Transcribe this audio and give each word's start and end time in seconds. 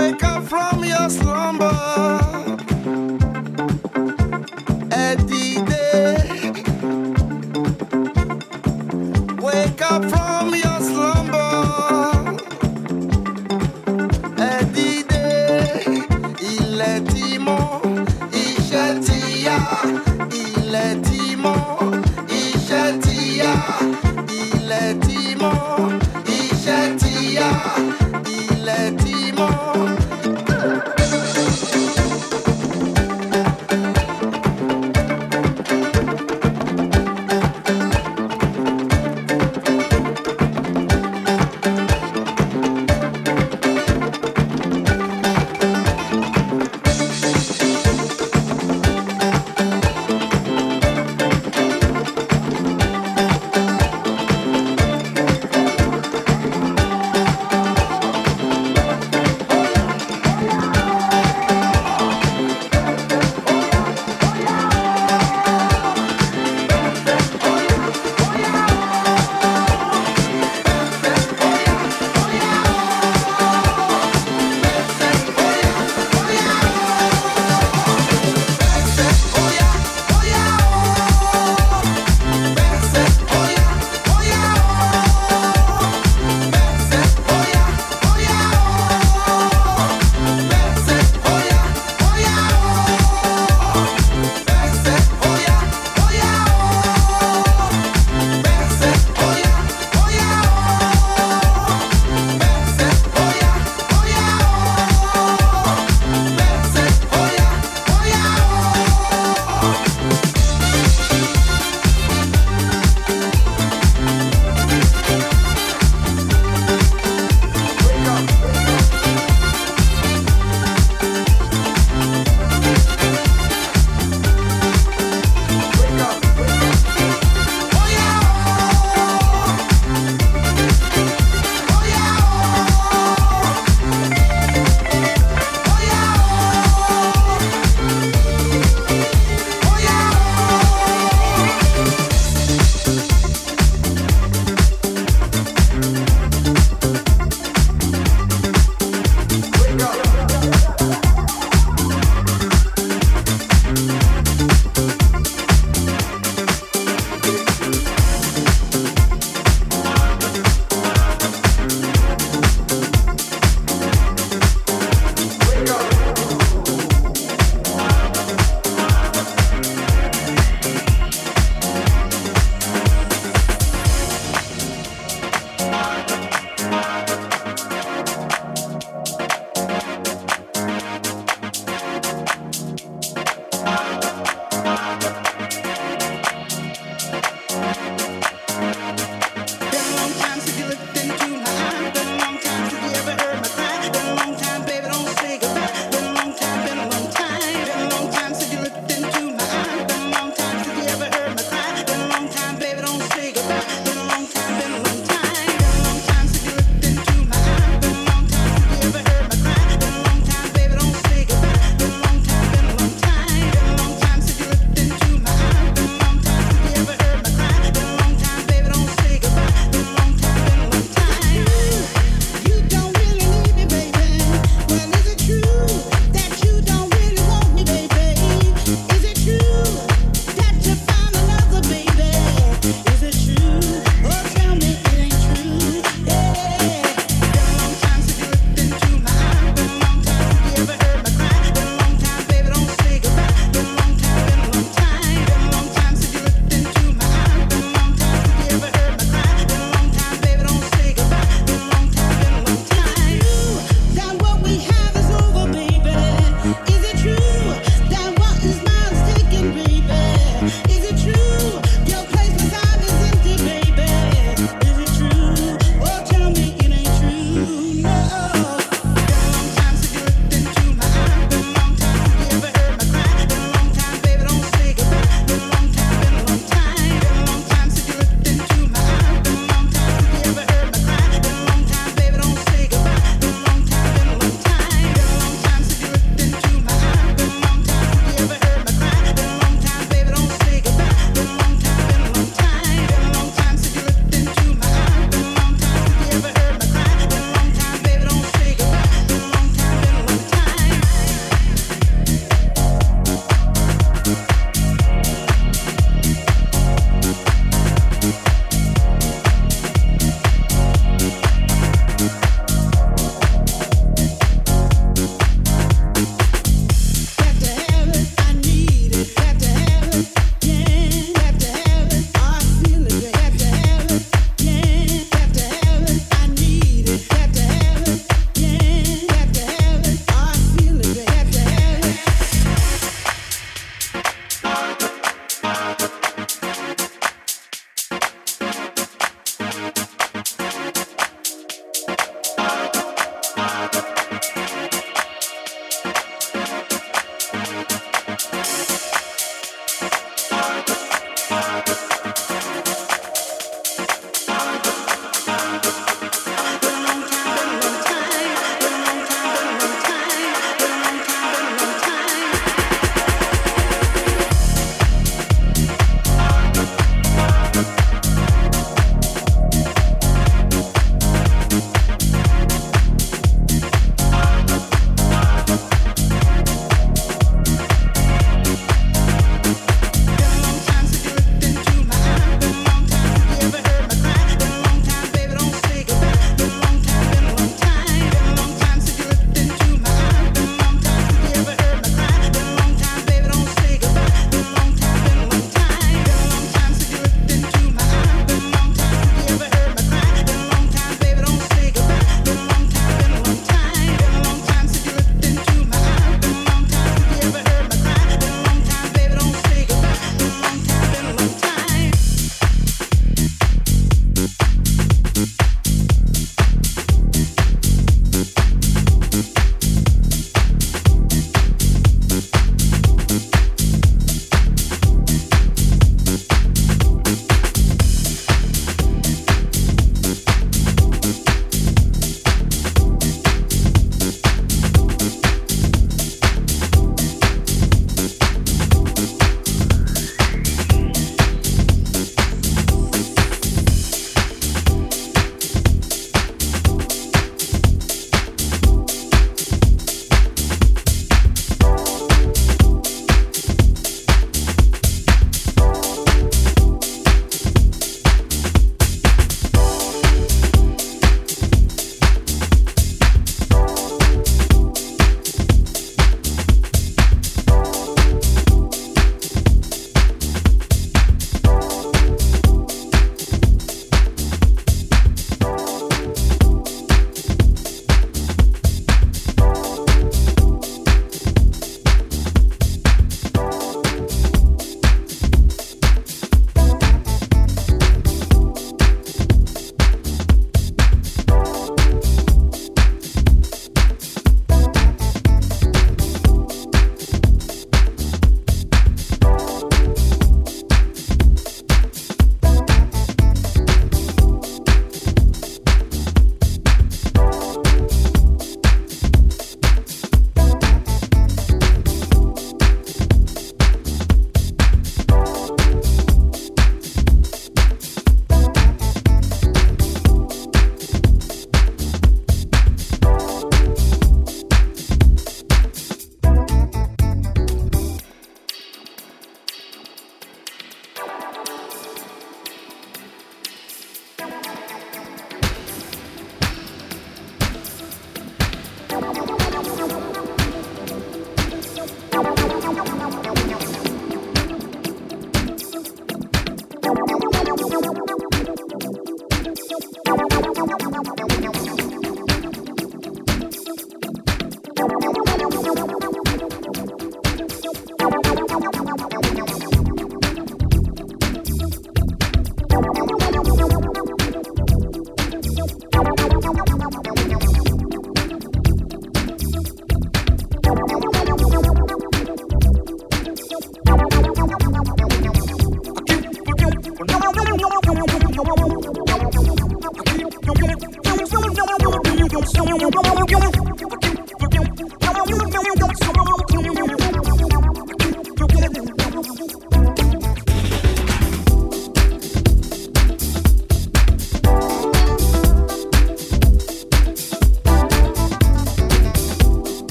Wake 0.00 0.24
up 0.24 0.42
from 0.44 0.82
your 0.82 1.10
slumber. 1.10 2.49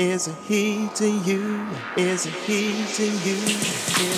Is 0.00 0.30
he 0.48 0.88
to 0.94 1.06
you? 1.06 1.66
Is 1.98 2.24
he 2.24 2.86
to 2.94 3.04
you? 3.04 4.09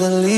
Easily. 0.00 0.33